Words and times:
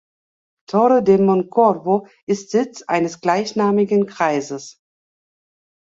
Torre 0.65 1.03
de 1.03 1.19
Moncorvo 1.19 2.07
ist 2.25 2.49
Sitz 2.49 2.81
eines 2.81 3.21
gleichnamigen 3.21 4.07
Kreises. 4.07 4.81